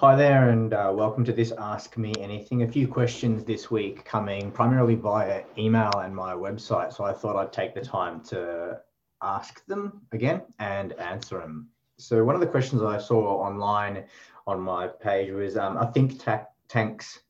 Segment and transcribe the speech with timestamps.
[0.00, 2.62] Hi there, and uh, welcome to this Ask Me Anything.
[2.62, 6.94] A few questions this week coming primarily via email and my website.
[6.94, 8.80] So I thought I'd take the time to
[9.20, 11.68] ask them again and answer them.
[11.98, 14.04] So one of the questions I saw online
[14.46, 17.20] on my page was, um, I think ta- tanks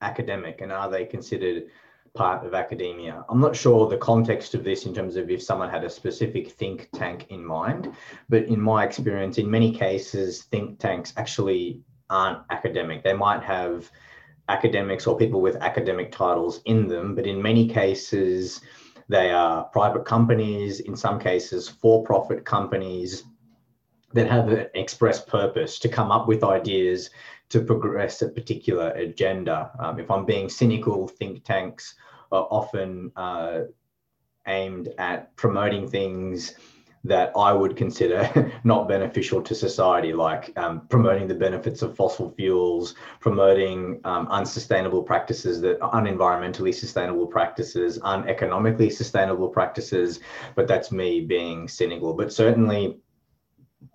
[0.00, 1.66] academic and are they considered
[2.14, 3.24] part of academia.
[3.28, 6.50] I'm not sure the context of this in terms of if someone had a specific
[6.50, 7.94] think tank in mind,
[8.28, 13.02] but in my experience, in many cases, think tanks actually aren't academic.
[13.02, 13.90] They might have
[14.48, 18.60] academics or people with academic titles in them, but in many cases,
[19.08, 23.24] they are private companies, in some cases, for profit companies
[24.12, 27.10] that have an express purpose to come up with ideas
[27.48, 29.70] to progress a particular agenda.
[29.78, 31.94] Um, if I'm being cynical, think tanks
[32.32, 33.62] are often uh,
[34.46, 36.54] aimed at promoting things
[37.04, 42.30] that I would consider not beneficial to society, like um, promoting the benefits of fossil
[42.30, 50.20] fuels, promoting um, unsustainable practices that unenvironmentally sustainable practices, uneconomically sustainable practices.
[50.54, 52.12] But that's me being cynical.
[52.12, 52.98] But certainly,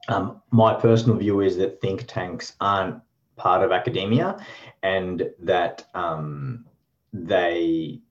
[0.08, 3.02] um, my personal view is that think tanks aren't
[3.36, 4.38] part of academia
[4.82, 6.66] and that um,
[7.14, 8.02] they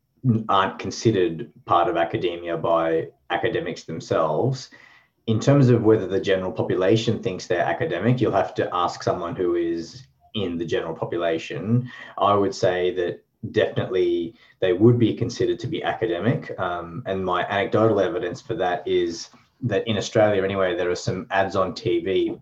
[0.48, 4.70] aren't considered part of academia by academics themselves.
[5.27, 9.34] In terms of whether the general population thinks they're academic, you'll have to ask someone
[9.34, 11.91] who is in the general population.
[12.18, 16.58] I would say that definitely they would be considered to be academic.
[16.58, 19.30] Um, and my anecdotal evidence for that is
[19.62, 22.41] that in Australia, anyway, there are some ads on TV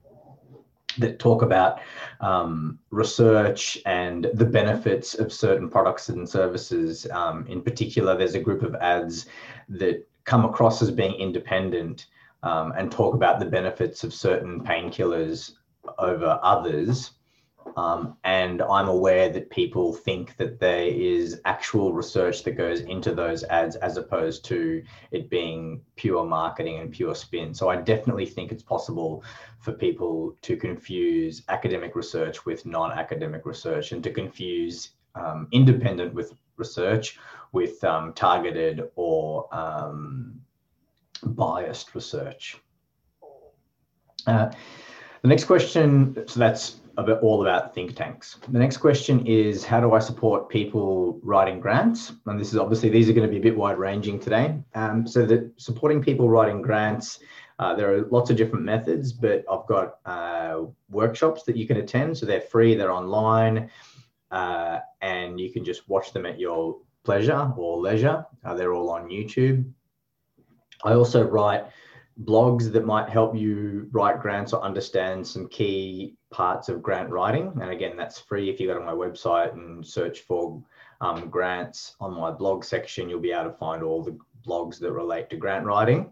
[0.98, 1.80] that talk about
[2.20, 7.06] um, research and the benefits of certain products and services.
[7.10, 9.26] Um, in particular, there's a group of ads
[9.70, 12.06] that come across as being independent
[12.42, 15.52] um, and talk about the benefits of certain painkillers
[15.98, 17.12] over others.
[17.76, 23.14] Um, and I'm aware that people think that there is actual research that goes into
[23.14, 27.54] those ads as opposed to it being pure marketing and pure spin.
[27.54, 29.24] So I definitely think it's possible
[29.58, 36.14] for people to confuse academic research with non academic research and to confuse um, independent
[36.14, 37.18] with research
[37.52, 40.40] with um, targeted or um,
[41.22, 42.56] biased research.
[44.26, 44.50] Uh,
[45.22, 48.38] the next question, so that's about all about think tanks.
[48.48, 52.12] The next question is how do I support people writing grants?
[52.26, 54.58] And this is obviously these are going to be a bit wide ranging today.
[54.74, 57.20] Um, so that supporting people writing grants,
[57.58, 61.78] uh, there are lots of different methods, but I've got uh, workshops that you can
[61.78, 62.18] attend.
[62.18, 63.70] So they're free, they're online,
[64.32, 68.24] uh, and you can just watch them at your pleasure or leisure.
[68.44, 69.70] Uh, they're all on YouTube.
[70.84, 71.64] I also write
[72.24, 77.52] blogs that might help you write grants or understand some key parts of grant writing.
[77.60, 80.62] And again, that's free if you go to my website and search for
[81.00, 84.92] um, grants on my blog section, you'll be able to find all the blogs that
[84.92, 86.10] relate to grant writing.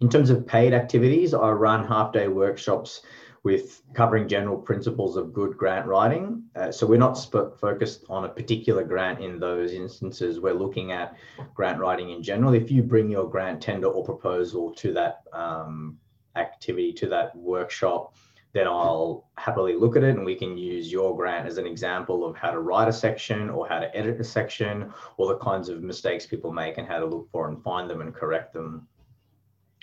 [0.00, 3.02] In terms of paid activities, I run half day workshops
[3.44, 6.42] with covering general principles of good grant writing.
[6.56, 7.14] Uh, so we're not
[7.60, 10.40] focused on a particular grant in those instances.
[10.40, 11.14] We're looking at
[11.54, 12.54] grant writing in general.
[12.54, 15.98] If you bring your grant tender or proposal to that um,
[16.36, 18.16] activity, to that workshop,
[18.54, 22.24] then I'll happily look at it and we can use your grant as an example
[22.24, 25.68] of how to write a section or how to edit a section or the kinds
[25.68, 28.86] of mistakes people make and how to look for and find them and correct them.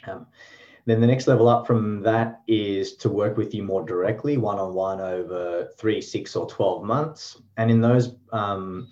[0.08, 0.26] Um,
[0.86, 4.58] then the next level up from that is to work with you more directly, one
[4.58, 7.42] on one over three, six, or 12 months.
[7.58, 8.92] And in those um,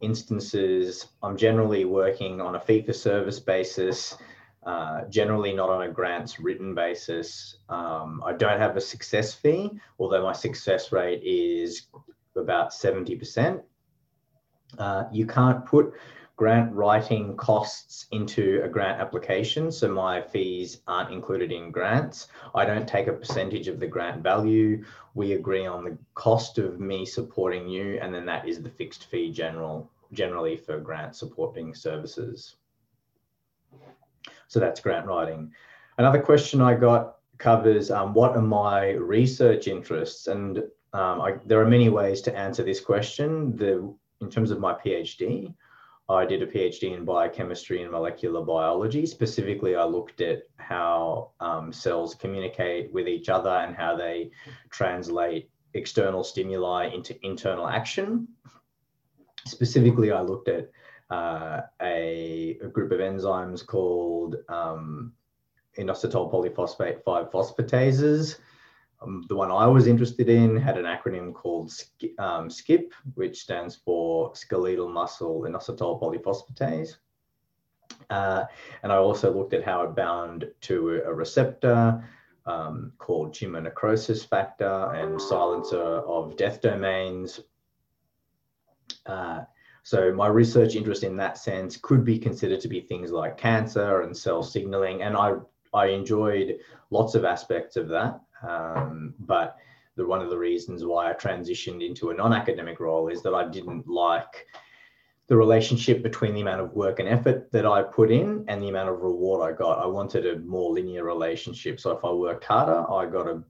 [0.00, 4.16] instances, I'm generally working on a fee for service basis,
[4.64, 7.56] uh, generally not on a grants written basis.
[7.68, 11.88] Um, I don't have a success fee, although my success rate is
[12.36, 13.62] about 70%.
[14.78, 15.92] Uh, you can't put
[16.38, 19.72] grant writing costs into a grant application.
[19.72, 22.28] So my fees aren't included in grants.
[22.54, 24.84] I don't take a percentage of the grant value.
[25.14, 29.06] We agree on the cost of me supporting you, and then that is the fixed
[29.06, 32.54] fee general generally for grant supporting services.
[34.46, 35.52] So that's grant writing.
[35.98, 40.28] Another question I got covers um, what are my research interests?
[40.28, 40.58] And
[40.92, 43.56] um, I, there are many ways to answer this question.
[43.56, 45.52] The, in terms of my PhD,
[46.10, 49.04] I did a PhD in biochemistry and molecular biology.
[49.04, 54.30] Specifically, I looked at how um, cells communicate with each other and how they
[54.70, 58.26] translate external stimuli into internal action.
[59.46, 60.70] Specifically, I looked at
[61.10, 65.12] uh, a, a, group of enzymes called um,
[65.78, 68.38] inositol polyphosphate 5 phosphatases.
[69.00, 71.72] Um, the one I was interested in had an acronym called
[72.18, 76.96] um, SKIP, which stands for skeletal muscle inositol polyphosphatase.
[78.10, 78.44] Uh,
[78.82, 82.04] and I also looked at how it bound to a receptor
[82.46, 87.40] um, called tumor necrosis factor and silencer of death domains.
[89.06, 89.40] Uh,
[89.82, 94.02] so my research interest in that sense could be considered to be things like cancer
[94.02, 95.02] and cell signaling.
[95.02, 95.34] And I,
[95.72, 96.58] I enjoyed
[96.90, 98.20] lots of aspects of that.
[98.46, 99.56] Um, but
[99.96, 103.48] the, one of the reasons why I transitioned into a non-academic role is that I
[103.48, 104.46] didn't like
[105.26, 108.68] the relationship between the amount of work and effort that I put in and the
[108.68, 109.82] amount of reward I got.
[109.82, 111.78] I wanted a more linear relationship.
[111.78, 113.42] So if I worked harder, I got a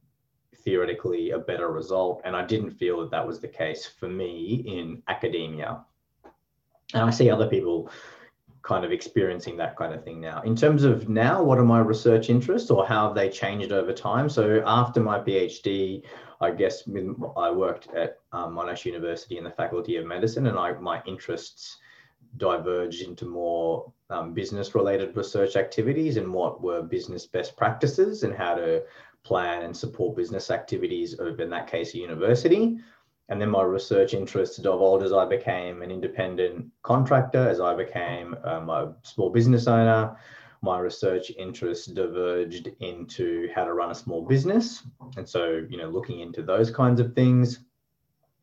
[0.64, 2.20] theoretically a better result.
[2.24, 5.84] And I didn't feel that that was the case for me in academia.
[6.94, 7.90] And I see other people
[8.68, 10.42] kind of experiencing that kind of thing now.
[10.42, 13.94] In terms of now, what are my research interests or how have they changed over
[13.94, 14.28] time?
[14.28, 16.02] So after my PhD,
[16.42, 16.82] I guess
[17.46, 21.78] I worked at um, Monash University in the Faculty of Medicine, and I, my interests
[22.36, 28.34] diverged into more um, business related research activities and what were business best practices and
[28.34, 28.82] how to
[29.24, 32.76] plan and support business activities of, in that case, a university.
[33.28, 38.34] And then my research interests divulged as I became an independent contractor, as I became
[38.44, 40.16] um, a small business owner,
[40.62, 44.82] my research interests diverged into how to run a small business.
[45.16, 47.60] And so, you know, looking into those kinds of things.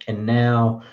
[0.07, 0.83] And now,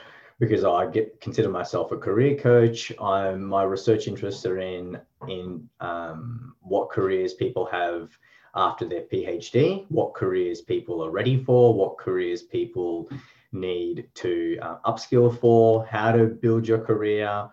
[0.40, 5.68] because I get consider myself a career coach, I'm my research interests are in in
[5.80, 8.10] um, what careers people have
[8.54, 13.08] after their PhD, what careers people are ready for, what careers people
[13.52, 17.48] need to uh, upskill for, how to build your career,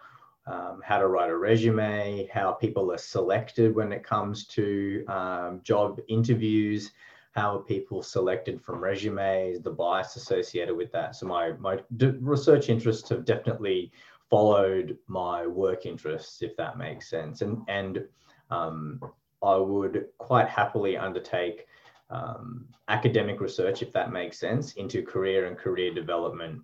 [0.47, 5.61] um, how to write a resume, how people are selected when it comes to um,
[5.63, 6.91] job interviews,
[7.31, 11.15] how are people selected from resumes, the bias associated with that.
[11.15, 11.79] So my, my
[12.19, 13.91] research interests have definitely
[14.29, 17.41] followed my work interests, if that makes sense.
[17.41, 18.03] And, and
[18.49, 18.99] um,
[19.43, 21.67] I would quite happily undertake
[22.09, 26.61] um, academic research, if that makes sense, into career and career development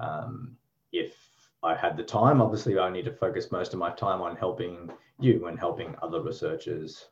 [0.00, 0.56] um,
[0.92, 1.14] if
[1.62, 2.40] I had the time.
[2.40, 6.22] Obviously, I need to focus most of my time on helping you and helping other
[6.22, 7.06] researchers.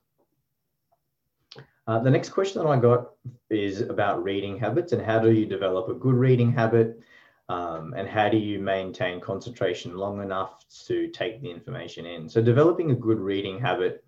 [1.88, 3.10] Uh, the next question that I got
[3.50, 7.00] is about reading habits and how do you develop a good reading habit
[7.48, 12.28] um, and how do you maintain concentration long enough to take the information in.
[12.28, 14.04] So developing a good reading habit,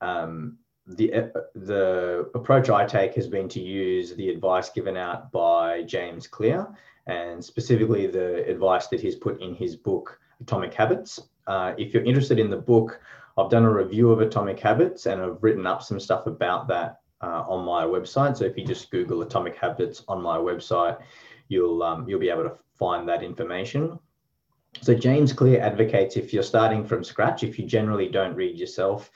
[0.00, 0.56] um,
[0.96, 5.82] the, uh, the approach I take has been to use the advice given out by
[5.82, 6.66] James Clear
[7.06, 11.20] and specifically the advice that he's put in his book, Atomic Habits.
[11.46, 13.00] Uh, if you're interested in the book,
[13.36, 17.00] I've done a review of Atomic Habits and I've written up some stuff about that
[17.22, 18.36] uh, on my website.
[18.36, 20.98] So if you just Google Atomic Habits on my website,
[21.48, 23.98] you'll um, you'll be able to find that information.
[24.82, 29.10] So James Clear advocates if you're starting from scratch, if you generally don't read yourself,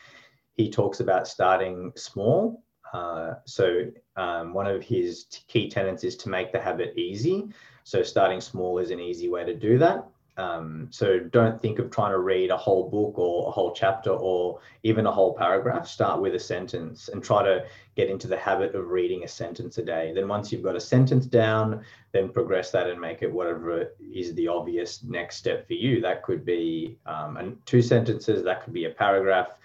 [0.55, 2.63] he talks about starting small.
[2.93, 3.87] Uh, so
[4.17, 7.49] um, one of his key tenets is to make the habit easy.
[7.83, 10.07] So starting small is an easy way to do that.
[10.37, 14.11] Um, so don't think of trying to read a whole book or a whole chapter
[14.11, 15.87] or even a whole paragraph.
[15.87, 17.65] Start with a sentence and try to
[17.95, 20.13] get into the habit of reading a sentence a day.
[20.13, 24.35] Then once you've got a sentence down, then progress that and make it whatever is
[24.35, 26.01] the obvious next step for you.
[26.01, 29.57] That could be um, two sentences, that could be a paragraph,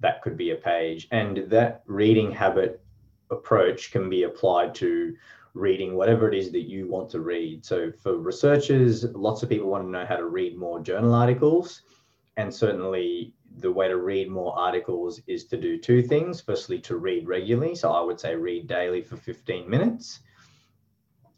[0.00, 1.08] that could be a page.
[1.10, 2.82] And that reading habit
[3.30, 5.14] approach can be applied to
[5.54, 7.64] reading whatever it is that you want to read.
[7.64, 11.82] So for researchers, lots of people want to know how to read more journal articles.
[12.36, 16.40] And certainly the way to read more articles is to do two things.
[16.42, 17.74] Firstly, to read regularly.
[17.74, 20.20] So I would say read daily for 15 minutes.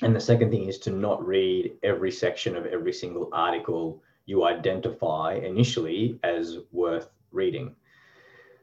[0.03, 4.45] And the second thing is to not read every section of every single article you
[4.45, 7.75] identify initially as worth reading.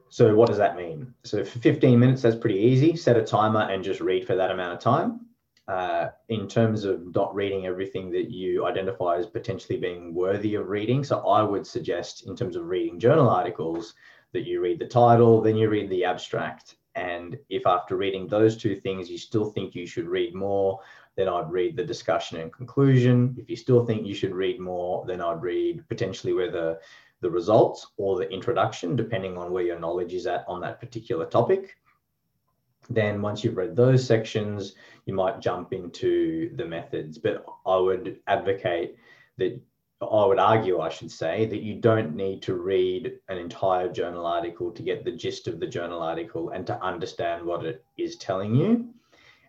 [0.10, 1.14] So what does that mean?
[1.24, 2.96] So for 15 minutes, that's pretty easy.
[2.96, 5.22] Set a timer and just read for that amount of time
[5.68, 10.68] uh, in terms of not reading everything that you identify as potentially being worthy of
[10.68, 11.04] reading.
[11.04, 13.96] So I would suggest, in terms of reading journal articles,
[14.34, 16.76] that you read the title, then you read the abstract.
[16.96, 20.80] And if after reading those two things you still think you should read more,
[21.16, 23.36] then I'd read the discussion and conclusion.
[23.38, 26.80] If you still think you should read more, then I'd read potentially whether
[27.22, 31.26] the results or the introduction, depending on where your knowledge is at on that particular
[31.26, 31.76] topic.
[32.90, 37.18] Then once you've read those sections, you might jump into the methods.
[37.18, 38.96] But I would advocate
[39.38, 39.60] that,
[40.02, 44.26] I would argue, I should say, that you don't need to read an entire journal
[44.26, 48.18] article to get the gist of the journal article and to understand what it is
[48.18, 48.90] telling you.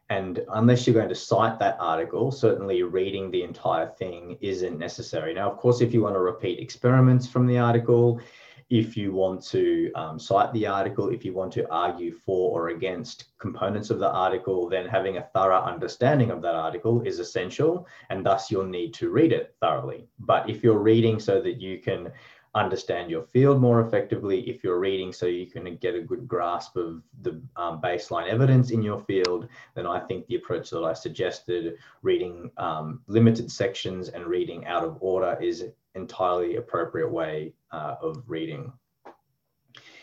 [0.08, 5.34] And unless you're going to cite that article, certainly reading the entire thing isn't necessary.
[5.34, 8.20] Now, of course, if you want to repeat experiments from the article,
[8.68, 12.68] if you want to um, cite the article, if you want to argue for or
[12.70, 17.86] against components of the article, then having a thorough understanding of that article is essential,
[18.10, 20.08] and thus you'll need to read it thoroughly.
[20.18, 22.10] But if you're reading so that you can
[22.56, 26.76] understand your field more effectively, if you're reading so you can get a good grasp
[26.76, 30.94] of the um, baseline evidence in your field, then I think the approach that I
[30.94, 37.96] suggested, reading um, limited sections and reading out of order, is entirely appropriate way uh,
[38.00, 38.72] of reading.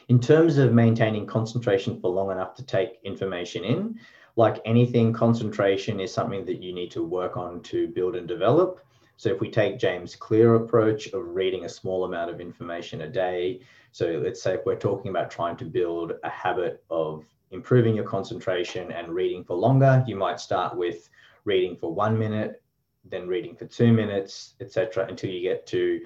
[0.10, 4.00] In terms of maintaining concentration for long enough to take information in,
[4.36, 8.80] like anything, concentration is something that you need to work on to build and develop.
[9.18, 13.10] So if we take James Clear approach of reading a small amount of information a
[13.10, 17.96] day, so let's say if we're talking about trying to build a habit of improving
[17.96, 21.10] your concentration and reading for longer, you might start with
[21.46, 22.62] reading for one minute,
[23.06, 26.02] then reading for two minutes, etc., until you get to,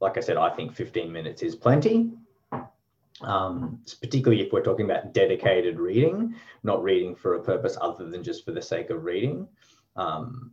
[0.00, 2.12] like I said, I think 15 minutes is plenty.
[3.20, 8.22] Um, particularly if we're talking about dedicated reading, not reading for a purpose other than
[8.22, 9.48] just for the sake of reading.
[9.96, 10.52] Um,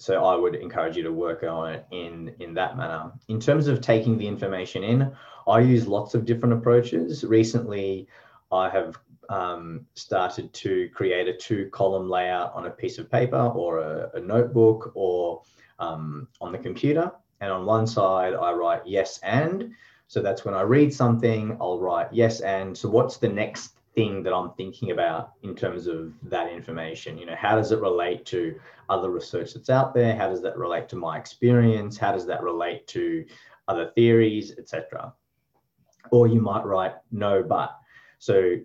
[0.00, 3.12] so I would encourage you to work on it in in that manner.
[3.28, 5.12] In terms of taking the information in,
[5.46, 7.22] I use lots of different approaches.
[7.22, 8.08] Recently,
[8.50, 13.52] I have um, started to create a two column layout on a piece of paper
[13.54, 15.42] or a, a notebook or
[15.78, 17.12] um, on the computer.
[17.42, 19.72] And on one side, I write yes and.
[20.08, 22.76] So that's when I read something, I'll write yes and.
[22.76, 27.18] So what's the next thing that I'm thinking about in terms of that information.
[27.18, 30.14] You know, how does it relate to other research that's out there?
[30.16, 31.96] How does that relate to my experience?
[31.96, 33.24] How does that relate to
[33.70, 35.12] other theories, etc.
[36.10, 37.76] Or you might write no, but.
[38.18, 38.56] So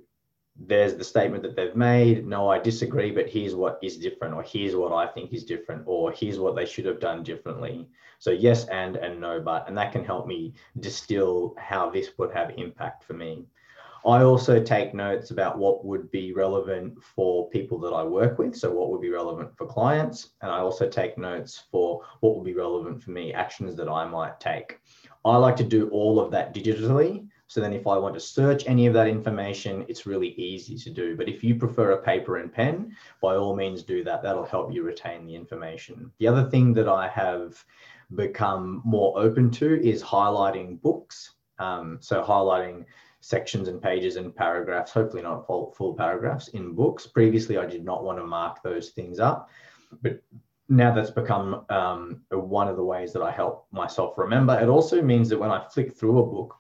[0.58, 2.26] there's the statement that they've made.
[2.26, 5.84] No, I disagree, but here's what is different, or here's what I think is different,
[5.86, 7.88] or here's what they should have done differently.
[8.20, 12.34] So yes, and and no, but, and that can help me distill how this would
[12.34, 13.46] have impact for me.
[14.06, 18.56] I also take notes about what would be relevant for people that I work with.
[18.56, 20.32] So, what would be relevant for clients.
[20.42, 24.06] And I also take notes for what would be relevant for me, actions that I
[24.06, 24.80] might take.
[25.24, 27.28] I like to do all of that digitally.
[27.48, 30.90] So then if I want to search any of that information, it's really easy to
[30.90, 31.16] do.
[31.16, 34.24] But if you prefer a paper and pen, by all means do that.
[34.24, 36.12] That'll help you retain the information.
[36.18, 37.64] The other thing that I have
[38.16, 41.36] become more open to is highlighting books.
[41.60, 42.86] Um, so highlighting
[43.26, 47.08] sections and pages and paragraphs, hopefully not full, full paragraphs in books.
[47.08, 49.50] Previously, I did not want to mark those things up,
[50.04, 50.22] but
[50.70, 54.60] now that's become um, one of the ways that I help myself remember.
[54.60, 56.56] It also means that when I flick through a book,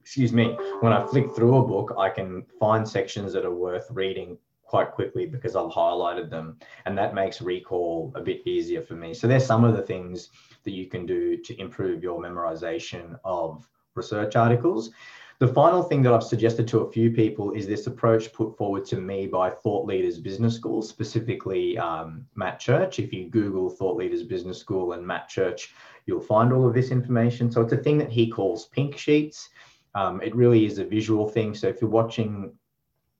[0.00, 3.88] excuse me, when I flick through a book, I can find sections that are worth
[3.90, 6.58] reading quite quickly because I've highlighted them.
[6.86, 9.12] And that makes recall a bit easier for me.
[9.12, 10.30] So there's some of the things
[10.64, 14.92] that you can do to improve your memorization of research articles.
[15.38, 18.86] The final thing that I've suggested to a few people is this approach put forward
[18.86, 22.98] to me by Thought Leaders Business School, specifically um, Matt Church.
[22.98, 25.74] If you Google Thought Leaders Business School and Matt Church,
[26.06, 27.52] you'll find all of this information.
[27.52, 29.50] So it's a thing that he calls pink sheets.
[29.94, 31.54] Um, it really is a visual thing.
[31.54, 32.52] So if you're watching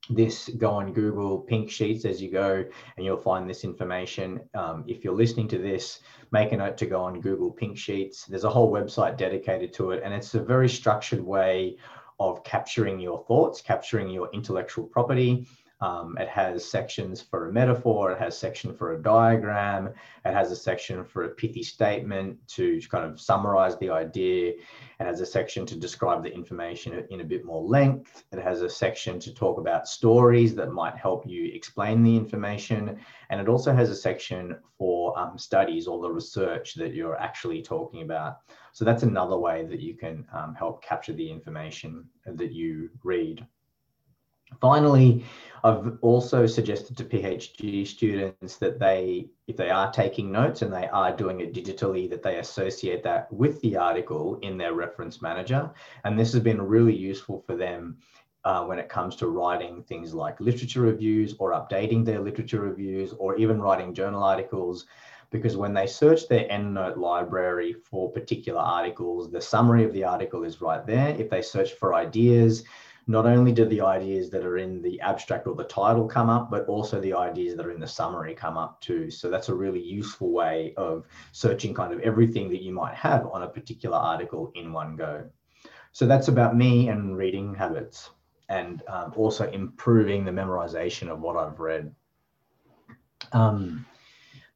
[0.09, 2.65] this, go on Google pink sheets as you go,
[2.97, 4.41] and you'll find this information.
[4.55, 6.01] Um, if you're listening to this,
[6.33, 8.25] make a note to go on Google pink sheets.
[8.25, 11.77] There's a whole website dedicated to it, and it's a very structured way
[12.19, 15.47] of capturing your thoughts, capturing your intellectual property,
[15.81, 19.89] um, it has sections for a metaphor, it has section for a diagram,
[20.25, 25.05] it has a section for a pithy statement to kind of summarize the idea, it
[25.05, 28.71] has a section to describe the information in a bit more length, it has a
[28.71, 33.75] section to talk about stories that might help you explain the information, and it also
[33.75, 38.39] has a section for um, studies or the research that you're actually talking about.
[38.73, 43.47] So that's another way that you can um, help capture the information that you read.
[44.61, 45.25] Finally,
[45.65, 50.87] I've also suggested to PhD students that they, if they are taking notes and they
[50.89, 55.71] are doing it digitally, that they associate that with the article in their reference manager.
[56.05, 57.99] And this has been really useful for them
[58.45, 63.13] uh, when it comes to writing things like literature reviews or updating their literature reviews
[63.19, 64.87] or even writing journal articles.
[65.31, 70.45] Because when they search their EndNote library for particular articles, the summary of the article
[70.45, 71.09] is right there.
[71.19, 72.63] If they search for ideas,
[73.07, 76.51] not only do the ideas that are in the abstract or the title come up,
[76.51, 79.11] but also the ideas that are in the summary come up too.
[79.11, 83.27] So that's a really useful way of searching kind of everything that you might have
[83.27, 85.25] on a particular article in one go.
[85.93, 88.11] So that's about me and reading habits
[88.49, 91.95] and um, also improving the memorization of what I've read.
[93.33, 93.87] Um,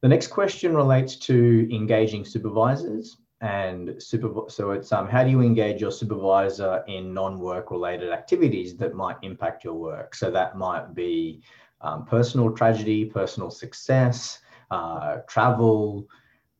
[0.01, 5.41] the next question relates to engaging supervisors and super, so it's um, how do you
[5.41, 10.13] engage your supervisor in non-work related activities that might impact your work?
[10.15, 11.41] So that might be
[11.81, 16.07] um, personal tragedy personal success uh, travel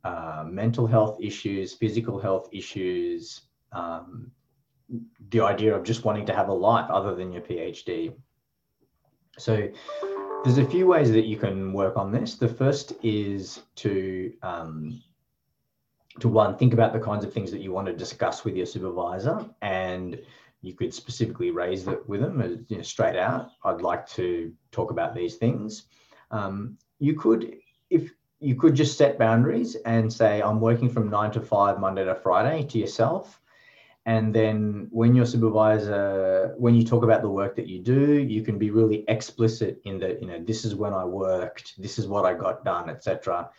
[0.04, 4.32] uh, mental health issues physical health issues um,
[5.30, 8.14] the idea of just wanting to have a life other than your phd
[9.38, 9.70] so
[10.44, 12.36] there's a few ways that you can work on this.
[12.36, 15.02] The first is to um,
[16.20, 18.66] to one, think about the kinds of things that you want to discuss with your
[18.66, 20.20] supervisor and
[20.62, 23.52] you could specifically raise that with them as, you know, straight out.
[23.64, 25.86] I'd like to talk about these things.
[26.30, 27.56] Um, you could,
[27.90, 32.06] if you could just set boundaries and say, I'm working from nine to five, Monday
[32.06, 33.40] to Friday to yourself.
[34.06, 38.42] And then when your supervisor, when you talk about the work that you do, you
[38.42, 42.08] can be really explicit in that, you know, this is when I worked, this is
[42.08, 43.50] what I got done, etc.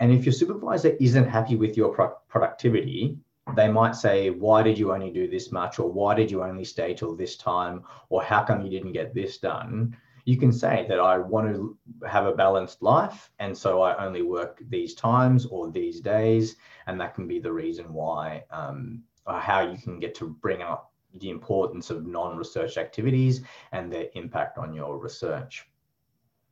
[0.00, 3.18] And if your supervisor isn't happy with your pro- productivity,
[3.54, 5.78] they might say, Why did you only do this much?
[5.78, 7.84] Or why did you only stay till this time?
[8.08, 9.96] Or how come you didn't get this done?
[10.24, 11.76] You can say that I want to
[12.06, 13.30] have a balanced life.
[13.38, 16.56] And so I only work these times or these days.
[16.86, 20.62] And that can be the reason why, um, or how you can get to bring
[20.62, 23.42] up the importance of non research activities
[23.72, 25.66] and their impact on your research.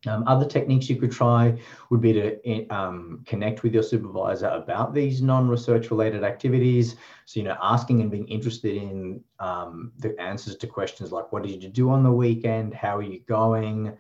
[0.07, 1.59] Um, other techniques you could try
[1.91, 6.95] would be to um, connect with your supervisor about these non-research related activities.
[7.25, 11.43] So, you know, asking and being interested in um, the answers to questions like, what
[11.43, 12.75] did you do on the weekend?
[12.75, 13.97] How are you going?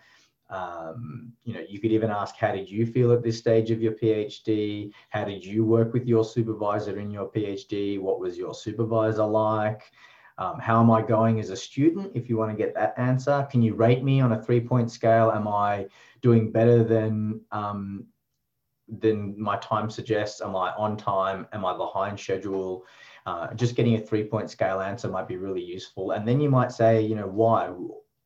[0.50, 3.82] Um, you know, you could even ask, how did you feel at this stage of
[3.82, 4.92] your PhD?
[5.10, 8.00] How did you work with your supervisor in your PhD?
[8.00, 9.82] What was your supervisor like?
[10.38, 12.12] Um, how am I going as a student?
[12.14, 14.90] If you want to get that answer, can you rate me on a three point
[14.90, 15.32] scale?
[15.32, 15.86] Am I
[16.22, 18.06] doing better than um,
[18.88, 20.40] than my time suggests?
[20.40, 21.46] Am I on time?
[21.52, 22.86] Am I behind schedule?
[23.26, 26.12] Uh, just getting a three point scale answer might be really useful.
[26.12, 27.70] And then you might say, you know, why?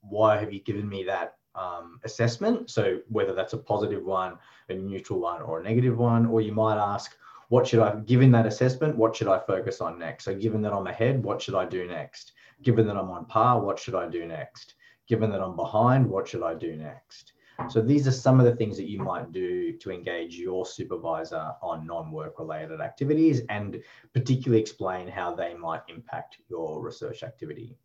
[0.03, 2.71] Why have you given me that um, assessment?
[2.71, 4.37] So whether that's a positive one,
[4.69, 7.17] a neutral one, or a negative one, or you might ask,
[7.49, 10.25] what should I, given that assessment, what should I focus on next?
[10.25, 12.33] So given that I'm ahead, what should I do next?
[12.63, 14.75] Given that I'm on par, what should I do next?
[15.09, 17.33] Given that I'm behind, what should I do next?
[17.69, 21.53] So these are some of the things that you might do to engage your supervisor
[21.63, 23.81] on non-work related activities and
[24.15, 27.77] particularly explain how they might impact your research activity.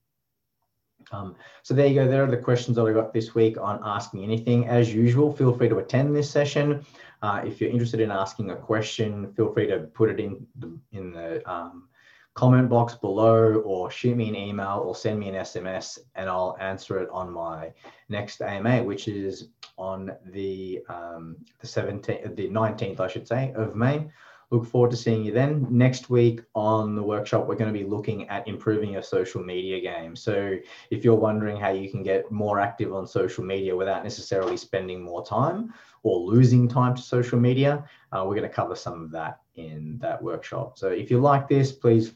[1.12, 2.08] Um, so there you go.
[2.08, 4.68] There are the questions that I got this week on asking anything.
[4.68, 6.86] As usual, feel free to attend this session.
[7.22, 10.78] Uh, if you're interested in asking a question, feel free to put it in the,
[10.92, 11.88] in the um,
[12.36, 16.56] comment box below or shoot me an email or send me an SMS and I'll
[16.60, 17.74] answer it on my
[18.10, 23.76] next AMA, which is on the, um, the 17th, the 19th, I should say, of
[23.76, 24.08] May.
[24.50, 25.68] Look forward to seeing you then.
[25.70, 29.82] Next week on the workshop, we're going to be looking at improving your social media
[29.82, 30.16] game.
[30.16, 30.56] So
[30.90, 35.04] if you're wondering how you can get more active on social media without necessarily spending
[35.04, 37.84] more time or losing time to social media,
[38.14, 40.78] uh, we're going to cover some of that in that workshop.
[40.78, 42.14] So if you like this, please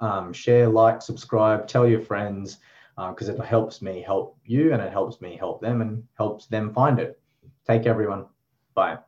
[0.00, 2.58] um, share, like, subscribe, tell your friends,
[2.96, 6.46] because uh, it helps me help you and it helps me help them and helps
[6.46, 7.20] them find it.
[7.64, 8.26] Take care, everyone.
[8.74, 8.98] Bye.